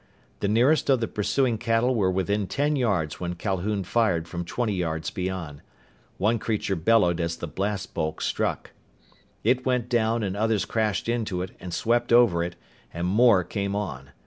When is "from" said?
4.27-4.43